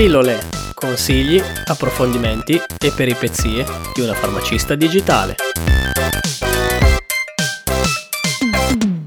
Pillole, 0.00 0.38
consigli, 0.72 1.38
approfondimenti 1.66 2.54
e 2.54 2.90
peripezie 2.96 3.66
di 3.94 4.00
una 4.00 4.14
farmacista 4.14 4.74
digitale. 4.74 5.34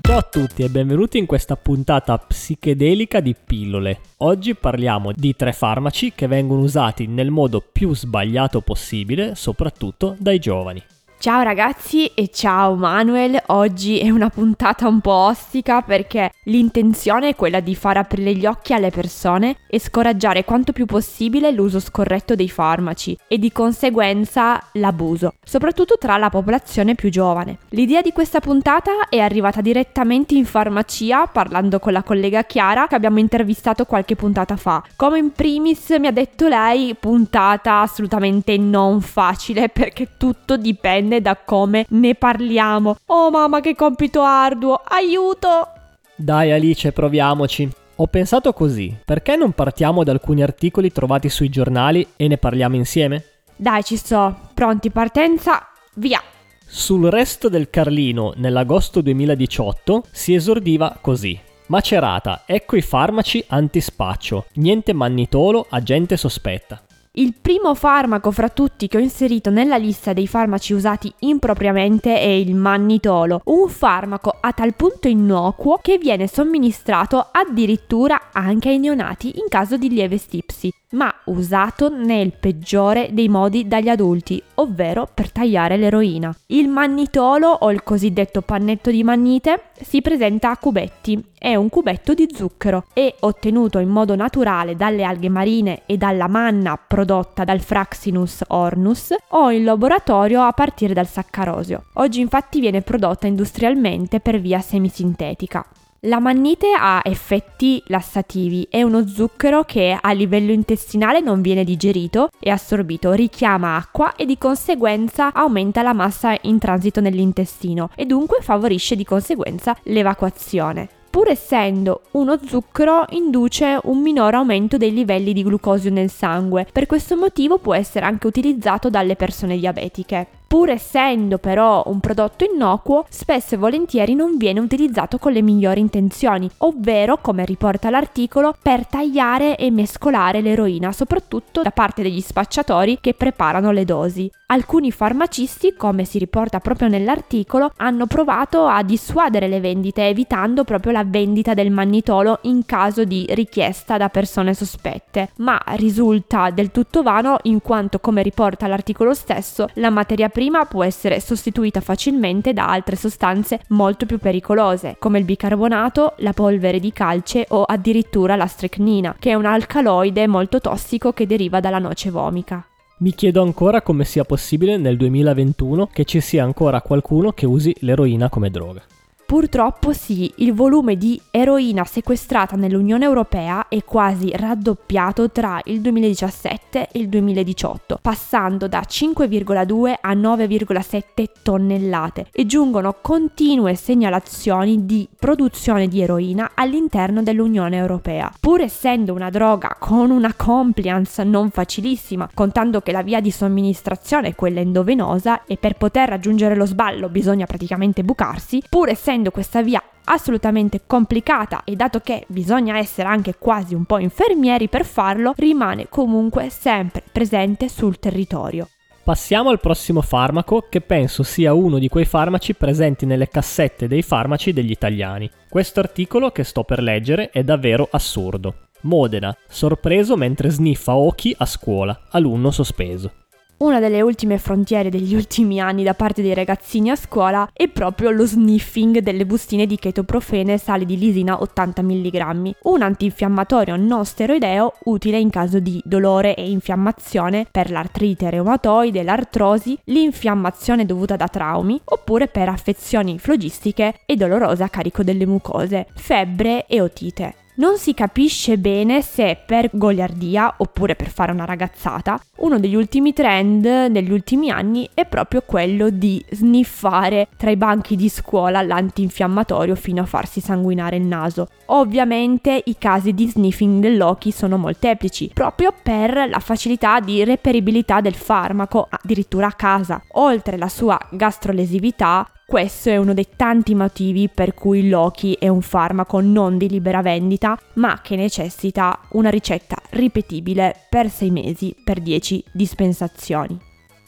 Ciao 0.02 0.18
a 0.20 0.22
tutti 0.22 0.62
e 0.62 0.70
benvenuti 0.70 1.18
in 1.18 1.26
questa 1.26 1.56
puntata 1.56 2.16
psichedelica 2.20 3.22
di 3.22 3.34
pillole. 3.34 4.02
Oggi 4.18 4.54
parliamo 4.54 5.12
di 5.16 5.36
tre 5.36 5.52
farmaci 5.52 6.12
che 6.14 6.28
vengono 6.28 6.62
usati 6.62 7.08
nel 7.08 7.32
modo 7.32 7.60
più 7.60 7.96
sbagliato 7.96 8.62
possibile, 8.62 9.34
soprattutto 9.34 10.16
dai 10.20 10.38
giovani. 10.38 10.93
Ciao 11.24 11.42
ragazzi 11.42 12.08
e 12.08 12.28
ciao 12.28 12.76
Manuel, 12.76 13.42
oggi 13.46 13.98
è 13.98 14.10
una 14.10 14.30
puntata 14.30 14.90
un 14.90 15.00
po' 15.00 15.12
ostica 15.14 15.82
perché 15.82 16.30
l'intenzione 16.48 17.30
è 17.30 17.36
quella 17.36 17.62
di 17.62 17.76
far 17.76 17.96
aprire 17.96 18.34
gli 18.34 18.46
occhi 18.46 18.74
alle 18.74 18.90
persone 18.90 19.56
e 19.70 19.80
scoraggiare 19.80 20.44
quanto 20.44 20.74
più 20.74 20.86
possibile 20.86 21.52
l'uso 21.52 21.80
scorretto 21.80 22.36
dei 22.36 22.50
farmaci 22.50 23.18
e 23.26 23.38
di 23.38 23.54
conseguenza 23.54 24.62
l'abuso, 24.74 25.36
soprattutto 25.42 25.96
tra 25.98 26.18
la 26.18 26.30
popolazione 26.30 26.94
più 26.94 27.10
giovane. 27.10 27.60
L'idea 27.70 28.02
di 28.02 28.12
questa 28.12 28.42
puntata 28.42 29.08
è 29.08 29.20
arrivata 29.20 29.62
direttamente 29.62 30.36
in 30.36 30.44
farmacia 30.44 31.28
parlando 31.28 31.80
con 31.80 31.94
la 31.94 32.04
collega 32.04 32.44
Chiara 32.44 32.88
che 32.88 32.96
abbiamo 32.96 33.20
intervistato 33.20 33.86
qualche 33.86 34.18
puntata 34.18 34.58
fa. 34.58 34.84
Come 34.98 35.20
in 35.20 35.32
primis 35.32 35.90
mi 36.02 36.08
ha 36.08 36.12
detto 36.12 36.50
lei, 36.50 36.98
puntata 37.00 37.80
assolutamente 37.80 38.58
non 38.58 39.00
facile 39.00 39.70
perché 39.74 40.18
tutto 40.18 40.58
dipende 40.58 41.12
dipende 41.14 41.22
da 41.22 41.38
come 41.44 41.86
ne 41.90 42.16
parliamo. 42.16 42.98
Oh 43.08 43.30
mamma 43.30 43.60
che 43.60 43.76
compito 43.76 44.22
arduo, 44.22 44.82
aiuto! 44.84 45.68
Dai 46.16 46.52
Alice, 46.52 46.92
proviamoci. 46.92 47.70
Ho 47.98 48.08
pensato 48.08 48.54
così, 48.54 48.96
perché 49.06 49.36
non 49.36 49.52
partiamo 49.52 50.04
da 50.04 50.12
alcuni 50.12 50.42
articoli 50.42 50.92
trovati 50.92 51.30
sui 51.30 51.50
giornali 51.50 52.08
e 52.16 52.28
ne 52.28 52.38
parliamo 52.38 52.76
insieme? 52.76 53.26
Dai, 53.56 53.84
ci 53.84 53.98
sto. 53.98 54.36
Pronti, 54.54 54.90
partenza, 54.90 55.68
via! 55.96 56.22
Sul 56.66 57.08
resto 57.10 57.50
del 57.50 57.70
Carlino, 57.70 58.34
nell'agosto 58.38 59.02
2018, 59.02 60.06
si 60.12 60.34
esordiva 60.34 60.98
così. 61.00 61.40
Macerata, 61.68 62.44
ecco 62.46 62.76
i 62.76 62.82
farmaci 62.82 63.44
antispaccio. 63.48 64.46
Niente 64.56 64.92
mannitolo, 64.92 65.68
agente 65.70 66.18
sospetta. 66.18 66.82
Il 67.16 67.36
primo 67.40 67.76
farmaco 67.76 68.32
fra 68.32 68.50
tutti 68.50 68.88
che 68.88 68.98
ho 68.98 69.00
inserito 69.00 69.52
nella 69.52 69.78
lista 69.78 70.14
dei 70.14 70.26
farmaci 70.26 70.74
usati 70.74 71.14
impropriamente 71.20 72.18
è 72.18 72.26
il 72.26 72.56
mannitolo, 72.56 73.42
un 73.46 73.70
farmaco 73.70 74.36
a 74.40 74.52
tal 74.52 74.74
punto 74.74 75.08
innocuo 75.08 75.78
che 75.80 76.00
viene 76.00 76.28
somministrato 76.28 77.28
addirittura 77.32 78.32
anche 78.32 78.70
ai 78.70 78.80
neonati 78.80 79.38
in 79.38 79.46
caso 79.48 79.78
di 79.78 79.90
lieve 79.90 80.18
stipsi 80.18 80.74
ma 80.94 81.14
usato 81.26 81.90
nel 81.90 82.34
peggiore 82.34 83.10
dei 83.12 83.30
modi 83.30 83.68
dagli 83.68 83.90
adulti, 83.90 84.42
ovvero 84.56 85.08
per 85.14 85.32
tagliare 85.32 85.78
l'eroina. 85.78 86.36
Il 86.48 86.68
mannitolo 86.68 87.50
o 87.50 87.72
il 87.72 87.84
cosiddetto 87.84 88.42
pannetto 88.42 88.90
di 88.90 89.04
mannite 89.04 89.66
si 89.82 90.02
presenta 90.02 90.50
a 90.50 90.58
cubetti, 90.58 91.24
è 91.38 91.56
un 91.56 91.70
cubetto 91.70 92.14
di 92.14 92.28
zucchero, 92.34 92.86
è 92.94 93.14
ottenuto 93.22 93.80
in 93.80 93.90
modo 93.90 94.16
naturale 94.16 94.76
dalle 94.76 95.04
alghe 95.04 95.30
marine 95.30 95.82
e 95.86 95.98
dalla 95.98 96.28
manna 96.28 96.78
prodotta 96.78 97.44
dal 97.44 97.60
Fraxinus 97.60 98.44
ornus 98.48 99.14
o 99.30 99.52
in 99.52 99.64
laboratorio 99.64 100.44
a 100.44 100.52
partire 100.52 100.94
dal 100.94 101.08
saccarosio. 101.08 101.86
Oggi 101.94 102.22
infatti 102.22 102.60
viene 102.60 102.82
prodotta 102.82 103.28
industrialmente 103.28 104.20
per 104.20 104.40
via 104.40 104.62
semisintetica. 104.62 105.66
La 106.06 106.20
mannite 106.20 106.74
ha 106.78 107.00
effetti 107.02 107.82
lassativi, 107.88 108.68
è 108.70 108.82
uno 108.82 109.08
zucchero 109.08 109.64
che 109.64 109.98
a 109.98 110.12
livello 110.12 110.52
intestinale 110.52 111.22
non 111.22 111.40
viene 111.40 111.64
digerito 111.64 112.28
e 112.40 112.50
assorbito, 112.50 113.14
richiama 113.14 113.78
acqua 113.78 114.14
e 114.18 114.26
di 114.26 114.38
conseguenza 114.38 115.32
aumenta 115.32 115.82
la 115.82 115.94
massa 115.94 116.38
in 116.42 116.60
transito 116.60 117.00
nell'intestino 117.00 117.90
e 117.96 118.06
dunque 118.06 118.40
favorisce 118.42 118.98
di 118.98 119.06
conseguenza 119.06 119.78
l'evacuazione 119.84 120.90
pur 121.14 121.30
essendo 121.30 122.02
uno 122.14 122.40
zucchero, 122.44 123.06
induce 123.12 123.80
un 123.84 124.02
minore 124.02 124.36
aumento 124.36 124.78
dei 124.78 124.92
livelli 124.92 125.32
di 125.32 125.44
glucosio 125.44 125.92
nel 125.92 126.10
sangue. 126.10 126.66
Per 126.72 126.88
questo 126.88 127.16
motivo 127.16 127.60
può 127.60 127.76
essere 127.76 128.08
anche 128.08 128.26
utilizzato 128.26 128.90
dalle 128.90 129.16
persone 129.16 129.56
diabetiche 129.56 130.42
pur 130.54 130.70
essendo 130.70 131.40
però 131.40 131.82
un 131.88 132.00
prodotto 132.00 132.46
innocuo, 132.46 133.08
spesso 133.10 133.56
e 133.56 133.58
volentieri 133.58 134.14
non 134.14 134.38
viene 134.38 134.60
utilizzato 134.60 135.18
con 135.18 135.32
le 135.32 135.42
migliori 135.42 135.80
intenzioni, 135.80 136.48
ovvero, 136.58 137.18
come 137.18 137.44
riporta 137.44 137.90
l'articolo, 137.90 138.54
per 138.62 138.86
tagliare 138.86 139.58
e 139.58 139.72
mescolare 139.72 140.42
l'eroina, 140.42 140.92
soprattutto 140.92 141.64
da 141.64 141.72
parte 141.72 142.04
degli 142.04 142.22
spacciatori 142.22 143.00
che 143.02 143.16
preparano 143.16 143.72
le 143.72 143.84
dosi. 143.84 144.30
Alcuni 144.46 144.92
farmacisti, 144.92 145.74
come 145.76 146.06
si 146.06 146.20
riporta 146.20 146.60
proprio 146.60 146.88
nell'articolo, 146.88 147.72
hanno 147.78 148.06
provato 148.06 148.68
a 148.68 148.84
dissuadere 148.84 149.48
le 149.48 149.60
vendite 149.60 150.06
evitando 150.08 150.64
proprio 150.64 150.92
la 150.92 151.04
vendita 151.04 151.56
del 151.56 151.72
mannitolo 151.72 152.38
in 152.44 152.64
caso 152.64 153.04
di 153.06 153.26
richiesta 153.30 153.98
da 153.98 154.10
persone 154.10 154.54
sospette, 154.54 155.32
ma 155.38 155.60
risulta 155.78 156.52
del 156.52 156.70
tutto 156.70 157.02
vano 157.02 157.38
in 157.44 157.64
quanto, 157.64 157.98
come 157.98 158.22
riporta 158.22 158.68
l'articolo 158.68 159.16
stesso, 159.16 159.68
la 159.76 159.90
materia 159.90 160.30
prima 160.30 160.42
prima 160.44 160.66
può 160.66 160.84
essere 160.84 161.22
sostituita 161.22 161.80
facilmente 161.80 162.52
da 162.52 162.68
altre 162.68 162.98
sostanze 162.98 163.62
molto 163.70 164.06
più 164.06 164.18
pericolose, 164.18 164.98
come 165.00 165.18
il 165.18 165.24
bicarbonato, 165.24 166.16
la 166.18 166.34
polvere 166.34 166.82
di 166.82 166.92
calce 166.92 167.46
o 167.48 167.64
addirittura 167.64 168.36
la 168.36 168.46
strecnina, 168.46 169.16
che 169.18 169.30
è 169.30 169.36
un 169.36 169.46
alcaloide 169.46 170.28
molto 170.28 170.60
tossico 170.60 171.14
che 171.14 171.26
deriva 171.26 171.62
dalla 171.62 171.80
noce 171.80 172.10
vomica. 172.10 172.62
Mi 172.98 173.16
chiedo 173.16 173.42
ancora 173.42 173.82
come 173.82 174.04
sia 174.04 174.26
possibile 174.26 174.76
nel 174.76 174.98
2021 174.98 175.88
che 175.88 176.04
ci 176.04 176.20
sia 176.20 176.44
ancora 176.44 176.82
qualcuno 176.82 177.32
che 177.32 177.46
usi 177.46 177.74
l'eroina 177.80 178.28
come 178.28 178.50
droga. 178.50 178.82
Purtroppo 179.26 179.94
sì, 179.94 180.32
il 180.38 180.54
volume 180.54 180.96
di 180.96 181.20
eroina 181.32 181.84
sequestrata 181.86 182.56
nell'Unione 182.56 183.04
Europea 183.04 183.68
è 183.68 183.84
quasi 183.84 184.32
raddoppiato 184.32 185.32
tra 185.32 185.60
il 185.66 185.82
2017 185.82 186.90
e 186.92 187.00
il 187.00 187.10
2018, 187.10 188.00
passando 188.02 188.68
da 188.68 188.82
5,2 188.88 189.96
a 190.00 190.14
9,7 190.14 191.26
tonnellate 191.42 192.28
e 192.32 192.46
giungono 192.46 192.96
continue 193.02 193.74
segnalazioni 193.74 194.86
di 194.86 195.08
produzione 195.18 195.88
di 195.88 196.02
eroina 196.02 196.52
all'interno 196.54 197.24
dell'Unione 197.24 197.78
Europea. 197.78 198.32
Pur 198.40 198.62
essendo 198.62 199.14
una 199.14 199.32
droga 199.32 199.76
con 199.80 200.12
una 200.12 200.34
compliance 200.36 201.24
non 201.24 201.50
facilissima, 201.50 202.30
contando 202.34 202.82
che 202.82 202.92
la 202.92 203.02
via 203.02 203.20
di 203.20 203.32
somministrazione 203.32 204.30
è 204.30 204.36
quella 204.36 204.60
endovenosa 204.60 205.46
e 205.46 205.58
per 205.58 205.76
poter 205.76 206.10
raggiungere 206.10 206.56
lo 206.56 206.68
sballo 206.68 207.10
bisogna 207.10 207.46
praticamente 207.46 208.04
bucarsi, 208.04 208.62
pur 208.70 208.90
essendo 208.90 209.13
essendo 209.14 209.30
questa 209.30 209.62
via 209.62 209.82
assolutamente 210.06 210.82
complicata 210.88 211.64
e 211.64 211.76
dato 211.76 212.00
che 212.00 212.26
bisogna 212.28 212.78
essere 212.78 213.08
anche 213.08 213.36
quasi 213.38 213.76
un 213.76 213.86
po' 213.86 214.00
infermieri 214.00 214.68
per 214.68 214.84
farlo, 214.86 215.34
rimane 215.38 215.88
comunque 215.88 216.50
sempre 216.50 217.04
presente 217.10 217.70
sul 217.70 218.00
territorio. 218.00 218.68
Passiamo 219.04 219.50
al 219.50 219.60
prossimo 219.60 220.02
farmaco 220.02 220.66
che 220.68 220.82
penso 220.82 221.24
sia 221.24 221.54
uno 221.54 221.78
di 221.78 221.90
quei 221.90 222.06
farmaci 222.06 222.56
presenti 222.56 223.06
nelle 223.06 223.28
cassette 223.28 223.88
dei 223.88 224.02
farmaci 224.02 224.52
degli 224.52 224.72
italiani. 224.72 225.30
Questo 225.48 225.80
articolo 225.80 226.32
che 226.32 226.44
sto 226.44 226.64
per 226.64 226.82
leggere 226.82 227.30
è 227.30 227.44
davvero 227.44 227.88
assurdo. 227.92 228.70
Modena, 228.82 229.36
sorpreso 229.48 230.18
mentre 230.18 230.50
sniffa 230.50 230.96
occhi 230.96 231.34
a 231.38 231.46
scuola, 231.46 232.08
alunno 232.10 232.50
sospeso. 232.52 233.23
Una 233.58 233.80
delle 233.80 234.02
ultime 234.02 234.38
frontiere 234.38 234.90
degli 234.90 235.14
ultimi 235.16 235.60
anni 235.60 235.84
da 235.84 235.94
parte 235.94 236.22
dei 236.22 236.34
ragazzini 236.34 236.90
a 236.90 236.96
scuola 236.96 237.48
è 237.54 237.68
proprio 237.68 238.12
lo 238.12 238.26
sniffing 238.26 239.00
delle 239.00 239.26
bustine 239.26 239.66
di 239.66 239.78
chetoprofene 239.78 240.54
e 240.54 240.58
sale 240.58 240.86
di 240.86 240.98
lisina 240.98 241.42
80 241.42 241.82
mg, 241.82 242.52
un 242.64 242.82
antinfiammatorio 242.82 243.76
non 243.76 244.06
steroideo 244.06 244.74
utile 244.86 245.20
in 245.20 245.30
caso 245.30 245.60
di 245.60 245.82
dolore 245.86 246.36
e 246.36 246.50
infiammazione 246.50 247.48
per 247.50 247.72
l'artrite 247.72 248.30
reumatoide, 248.30 249.04
l'artrosi, 249.04 249.78
l'infiammazione 249.86 250.86
dovuta 250.86 251.16
da 251.16 251.28
traumi 251.28 251.80
oppure 251.84 252.28
per 252.28 252.50
affezioni 252.50 253.20
flogistiche 253.20 254.02
e 254.06 254.16
dolorose 254.16 254.64
a 254.64 254.70
carico 254.70 255.04
delle 255.04 255.26
mucose, 255.26 255.88
febbre 255.96 256.66
e 256.68 256.82
otite. 256.82 257.43
Non 257.56 257.78
si 257.78 257.94
capisce 257.94 258.58
bene 258.58 259.04
se 259.04 259.38
per 259.46 259.70
goliardia 259.72 260.56
oppure 260.58 260.96
per 260.96 261.10
fare 261.10 261.32
una 261.32 261.46
ragazzata, 261.46 262.20
uno 262.38 262.60
degli 262.60 262.74
ultimi 262.74 263.14
trend 263.14 263.64
negli 263.64 264.12
ultimi 264.12 264.50
anni 264.50 264.90
è 264.92 265.06
proprio 265.06 265.44
quello 265.46 265.92
di 265.92 266.24
sniffare 266.32 267.28
tra 267.38 267.52
i 267.52 267.56
banchi 267.56 267.96
di 267.96 268.10
scuola 268.10 268.64
l'antinfiammatorio 268.64 269.76
fino 269.76 270.02
a 270.02 270.06
farsi 270.08 270.42
sanguinare 270.42 270.96
il 270.96 271.04
naso. 271.04 271.48
Ovviamente 271.68 272.60
i 272.66 272.76
casi 272.80 273.14
di 273.14 273.28
sniffing 273.28 273.82
dell'occhi 273.82 274.32
sono 274.32 274.58
molteplici, 274.58 275.30
proprio 275.32 275.74
per 275.80 276.28
la 276.28 276.40
facilità 276.40 277.00
di 277.00 277.24
reperibilità 277.24 278.02
del 278.02 278.16
farmaco 278.16 278.88
addirittura 278.90 279.46
a 279.48 279.54
casa. 279.54 280.02
Oltre 280.14 280.58
la 280.58 280.70
sua 280.70 281.00
gastrolesività, 281.12 282.28
Questo 282.46 282.90
è 282.90 282.98
uno 282.98 283.14
dei 283.14 283.28
tanti 283.36 283.74
motivi 283.74 284.30
per 284.30 284.54
cui 284.54 284.90
Loki 284.90 285.36
è 285.40 285.48
un 285.48 285.62
farmaco 285.62 286.20
non 286.20 286.58
di 286.58 286.68
libera 286.70 287.02
vendita, 287.02 287.58
ma 287.76 288.02
che 288.02 288.16
necessita 288.16 289.00
una 289.12 289.30
ricetta 289.30 289.78
ripetibile 289.92 290.76
per 290.90 291.10
6 291.10 291.32
mesi 291.32 291.76
per 291.84 292.00
10 292.00 292.44
dispensazioni. 292.52 293.58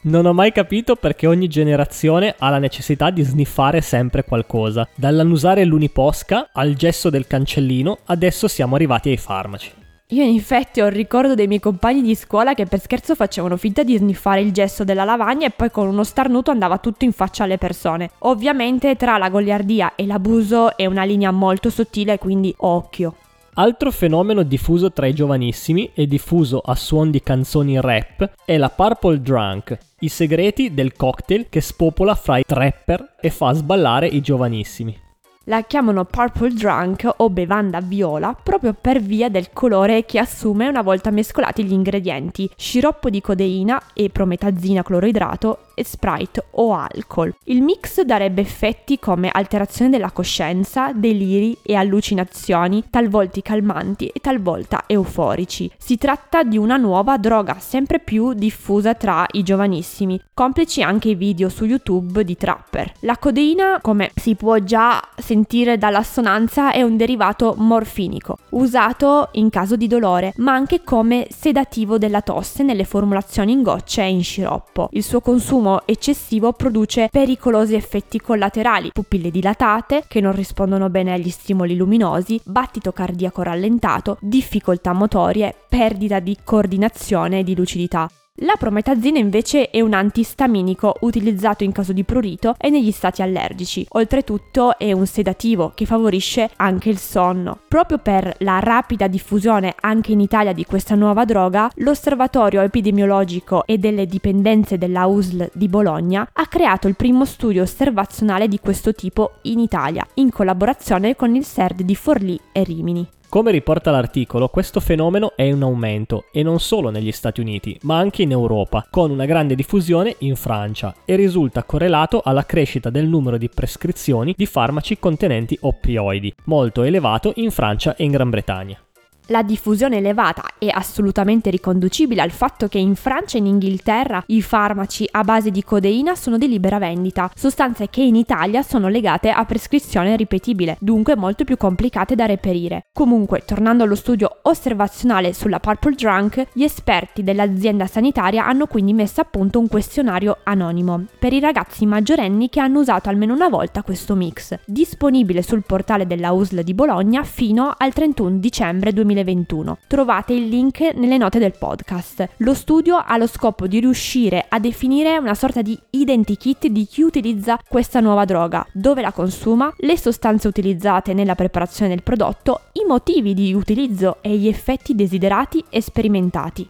Non 0.01 0.27
ho 0.27 0.33
mai 0.33 0.51
capito 0.51 0.95
perché 0.95 1.25
ogni 1.25 1.47
generazione 1.47 2.35
ha 2.37 2.49
la 2.49 2.59
necessità 2.59 3.09
di 3.09 3.23
sniffare 3.23 3.81
sempre 3.81 4.23
qualcosa. 4.23 4.88
Dall'annusare 4.95 5.65
l'uniposca 5.65 6.49
al 6.53 6.75
gesso 6.75 7.09
del 7.09 7.25
cancellino, 7.25 7.99
adesso 8.05 8.47
siamo 8.47 8.75
arrivati 8.75 9.09
ai 9.09 9.17
farmaci. 9.17 9.84
Io 10.09 10.21
in 10.21 10.35
effetti 10.35 10.81
ho 10.81 10.85
il 10.85 10.91
ricordo 10.91 11.33
dei 11.33 11.47
miei 11.47 11.59
compagni 11.59 12.03
di 12.03 12.13
scuola 12.13 12.53
che 12.53 12.67
per 12.67 12.79
scherzo 12.79 13.15
facevano 13.15 13.57
finta 13.57 13.81
di 13.81 13.97
sniffare 13.97 14.39
il 14.39 14.51
gesso 14.51 14.83
della 14.83 15.03
lavagna 15.03 15.47
e 15.47 15.49
poi 15.49 15.71
con 15.71 15.87
uno 15.87 16.03
starnuto 16.03 16.51
andava 16.51 16.77
tutto 16.77 17.05
in 17.05 17.11
faccia 17.11 17.43
alle 17.43 17.57
persone. 17.57 18.11
Ovviamente 18.19 18.95
tra 18.97 19.17
la 19.17 19.29
goliardia 19.29 19.95
e 19.95 20.05
l'abuso 20.05 20.77
è 20.77 20.85
una 20.85 21.03
linea 21.05 21.31
molto 21.31 21.71
sottile, 21.71 22.19
quindi 22.19 22.53
occhio. 22.55 23.15
Altro 23.55 23.89
fenomeno 23.89 24.43
diffuso 24.43 24.91
tra 24.91 25.07
i 25.07 25.13
giovanissimi 25.13 25.89
e 25.95 26.05
diffuso 26.05 26.59
a 26.59 26.75
suon 26.75 27.09
di 27.09 27.23
canzoni 27.23 27.81
rap 27.81 28.29
è 28.45 28.57
la 28.57 28.69
Purple 28.69 29.21
Drunk, 29.21 29.75
i 30.01 30.09
segreti 30.09 30.75
del 30.75 30.93
cocktail 30.93 31.47
che 31.49 31.61
spopola 31.61 32.13
fra 32.13 32.37
i 32.37 32.43
trapper 32.45 33.15
e 33.19 33.31
fa 33.31 33.53
sballare 33.53 34.05
i 34.05 34.21
giovanissimi. 34.21 35.01
La 35.47 35.62
chiamano 35.62 36.06
purple 36.06 36.50
drunk 36.53 37.07
o 37.18 37.30
bevanda 37.30 37.80
viola 37.80 38.33
proprio 38.33 38.74
per 38.74 39.00
via 39.00 39.30
del 39.30 39.50
colore 39.53 40.03
che 40.03 40.18
assume 40.18 40.68
una 40.68 40.81
volta 40.81 41.12
mescolati 41.12 41.63
gli 41.63 41.71
ingredienti, 41.71 42.50
sciroppo 42.56 43.12
di 43.12 43.21
codeina 43.21 43.80
e 43.94 44.09
prometazina 44.09 44.81
cloroidrato 44.81 45.64
Sprite 45.83 46.45
o 46.51 46.74
alcol. 46.74 47.36
Il 47.45 47.62
mix 47.62 48.01
darebbe 48.01 48.42
effetti 48.42 48.98
come 48.98 49.30
alterazione 49.31 49.92
della 49.92 50.12
coscienza, 50.12 50.92
deliri 50.94 51.57
e 51.62 51.75
allucinazioni, 51.75 52.83
talvolta 52.89 53.24
calmanti 53.42 54.07
e 54.07 54.19
talvolta 54.19 54.83
euforici. 54.88 55.69
Si 55.77 55.98
tratta 55.98 56.44
di 56.44 56.57
una 56.57 56.77
nuova 56.77 57.18
droga 57.18 57.57
sempre 57.60 58.00
più 58.00 58.33
diffusa 58.33 58.94
tra 58.94 59.25
i 59.31 59.44
giovanissimi, 59.44 60.22
complici 60.33 60.81
anche 60.81 61.10
i 61.10 61.16
video 61.16 61.50
su 61.50 61.66
YouTube 61.66 62.24
di 62.24 62.38
trapper. 62.38 62.94
La 63.01 63.18
codeina, 63.18 63.80
come 63.81 64.12
si 64.16 64.36
può 64.36 64.57
già 64.60 65.01
sentire 65.18 65.77
dall'assonanza, 65.77 66.72
è 66.72 66.81
un 66.81 66.98
derivato 66.98 67.56
morfinico, 67.57 68.38
usato 68.51 69.30
in 69.33 69.50
caso 69.50 69.75
di 69.75 69.88
dolore, 69.88 70.33
ma 70.38 70.54
anche 70.54 70.83
come 70.83 71.27
sedativo 71.30 71.98
della 71.98 72.22
tosse 72.22 72.63
nelle 72.63 72.86
formulazioni 72.86 73.51
in 73.51 73.63
gocce 73.63 74.01
e 74.01 74.10
in 74.10 74.24
sciroppo. 74.24 74.89
Il 74.92 75.04
suo 75.04 75.22
consumo 75.22 75.64
consumo 75.65 75.81
eccessivo 75.85 76.53
produce 76.53 77.09
pericolosi 77.12 77.73
effetti 77.73 78.19
collaterali, 78.19 78.91
pupille 78.94 79.31
dilatate 79.31 80.03
che 80.07 80.21
non 80.21 80.33
rispondono 80.33 80.89
bene 80.89 81.13
agli 81.13 81.29
stimoli 81.29 81.75
luminosi, 81.75 82.39
battito 82.45 82.91
cardiaco 82.91 83.41
rallentato, 83.41 84.17
difficoltà 84.21 84.94
motorie, 84.94 85.56
perdita 85.67 86.19
di 86.19 86.38
coordinazione 86.44 87.39
e 87.39 87.44
di 87.44 87.56
lucidità. 87.56 88.07
La 88.39 88.57
prometazina 88.59 89.17
invece 89.17 89.69
è 89.69 89.79
un 89.79 89.93
antistaminico 89.93 90.97
utilizzato 91.01 91.63
in 91.63 91.71
caso 91.71 91.93
di 91.93 92.03
prurito 92.03 92.53
e 92.57 92.69
negli 92.69 92.91
stati 92.91 93.21
allergici. 93.21 93.85
Oltretutto 93.91 94.77
è 94.77 94.91
un 94.91 95.07
sedativo 95.07 95.71
che 95.73 95.85
favorisce 95.85 96.49
anche 96.57 96.89
il 96.89 96.97
sonno. 96.97 97.59
Proprio 97.69 97.97
per 97.97 98.35
la 98.39 98.59
rapida 98.59 99.07
diffusione 99.07 99.73
anche 99.79 100.11
in 100.11 100.19
Italia 100.19 100.51
di 100.51 100.65
questa 100.65 100.95
nuova 100.95 101.23
droga, 101.23 101.71
l'Osservatorio 101.75 102.59
epidemiologico 102.59 103.65
e 103.65 103.77
delle 103.77 104.05
dipendenze 104.05 104.77
della 104.77 105.05
USL 105.05 105.51
di 105.53 105.69
Bologna 105.69 106.27
ha 106.33 106.47
creato 106.47 106.89
il 106.89 106.97
primo 106.97 107.23
studio 107.23 107.61
osservazionale 107.61 108.49
di 108.49 108.59
questo 108.59 108.93
tipo 108.93 109.35
in 109.43 109.59
Italia, 109.59 110.05
in 110.15 110.29
collaborazione 110.29 111.15
con 111.15 111.33
il 111.35 111.45
SERD 111.45 111.83
di 111.83 111.95
Forlì 111.95 112.38
e 112.51 112.63
Rimini. 112.65 113.07
Come 113.35 113.51
riporta 113.51 113.91
l'articolo, 113.91 114.47
questo 114.47 114.79
fenomeno 114.79 115.33
è 115.35 115.41
in 115.41 115.61
aumento 115.61 116.23
e 116.31 116.41
non 116.41 116.61
solo 116.61 116.89
negli 116.89 117.11
Stati 117.11 117.41
Uniti, 117.41 117.77
ma 117.81 117.97
anche 117.97 118.21
in 118.21 118.31
Europa, 118.31 118.87
con 118.89 119.11
una 119.11 119.25
grande 119.25 119.55
diffusione 119.55 120.15
in 120.19 120.37
Francia 120.37 120.95
e 121.03 121.17
risulta 121.17 121.65
correlato 121.65 122.21
alla 122.23 122.45
crescita 122.45 122.89
del 122.89 123.07
numero 123.07 123.35
di 123.35 123.49
prescrizioni 123.49 124.33
di 124.37 124.45
farmaci 124.45 124.97
contenenti 124.99 125.57
oppioidi, 125.59 126.33
molto 126.45 126.83
elevato 126.83 127.33
in 127.35 127.51
Francia 127.51 127.97
e 127.97 128.05
in 128.05 128.11
Gran 128.11 128.29
Bretagna. 128.29 128.84
La 129.30 129.42
diffusione 129.42 129.98
elevata 129.98 130.44
è 130.60 130.68
assolutamente 130.68 131.50
riconducibile 131.50 132.22
al 132.22 132.30
fatto 132.30 132.68
che 132.68 132.77
in 132.77 132.95
Francia 132.95 133.38
e 133.38 133.39
in 133.39 133.48
Inghilterra 133.48 134.22
i 134.27 134.44
farmaci 134.44 135.07
a 135.10 135.24
base 135.24 135.50
di 135.50 135.63
codeina 135.63 136.13
sono 136.13 136.38
di 136.38 136.48
libera 136.48 136.77
vendita, 136.77 137.31
sostanze 137.33 137.89
che 137.89 138.04
in 138.04 138.16
Italia 138.16 138.62
sono 138.62 138.88
legate 138.88 139.31
a 139.31 139.44
prescrizione 139.45 140.16
ripetibile, 140.16 140.77
dunque 140.80 141.16
molto 141.16 141.44
più 141.44 141.57
complicate 141.57 142.13
da 142.13 142.27
reperire. 142.27 142.83
Comunque, 142.94 143.42
tornando 143.44 143.83
allo 143.83 143.95
studio 143.95 144.30
osservazionale 144.44 145.33
sulla 145.33 145.60
Purple 145.60 145.95
Drunk, 145.95 146.45
gli 146.54 146.63
esperti 146.63 147.24
dell'azienda 147.24 147.88
sanitaria 147.88 148.45
hanno 148.45 148.68
quindi 148.68 148.94
messo 148.94 149.22
a 149.22 149.25
punto 149.25 149.57
un 149.57 149.68
questionario 149.68 150.38
anonimo 150.44 151.06
per 151.18 151.33
i 151.33 151.39
ragazzi 151.39 151.88
maggiorenni 151.88 152.50
che 152.50 152.60
hanno 152.60 152.80
usato 152.80 153.10
almeno 153.10 153.33
una 153.33 153.50
volta 153.50 153.81
questo 153.81 154.13
mix, 154.13 154.56
disponibile 154.66 155.42
sul 155.42 155.63
portale 155.66 156.06
della 156.06 156.31
USL 156.31 156.62
di 156.62 156.75
Bologna 156.75 157.24
fino 157.24 157.74
al 157.75 157.92
31 157.92 158.38
dicembre 158.38 158.94
2020. 158.94 159.13
2021. 159.23 159.77
Trovate 159.88 160.33
il 160.33 160.47
link 160.47 160.79
nelle 160.95 161.17
note 161.17 161.39
del 161.39 161.56
podcast. 161.57 162.27
Lo 162.38 162.53
studio 162.53 162.97
ha 162.97 163.17
lo 163.17 163.27
scopo 163.27 163.67
di 163.67 163.79
riuscire 163.79 164.45
a 164.47 164.59
definire 164.59 165.17
una 165.17 165.33
sorta 165.33 165.62
di 165.62 165.77
identikit 165.91 166.67
di 166.67 166.85
chi 166.85 167.01
utilizza 167.01 167.59
questa 167.67 168.00
nuova 168.00 168.25
droga, 168.25 168.65
dove 168.71 169.01
la 169.01 169.12
consuma, 169.12 169.73
le 169.77 169.97
sostanze 169.97 170.47
utilizzate 170.47 171.13
nella 171.13 171.35
preparazione 171.35 171.89
del 171.89 172.03
prodotto, 172.03 172.62
i 172.73 172.85
motivi 172.85 173.33
di 173.33 173.53
utilizzo 173.53 174.17
e 174.21 174.38
gli 174.38 174.47
effetti 174.47 174.94
desiderati 174.95 175.63
e 175.69 175.81
sperimentati. 175.81 176.69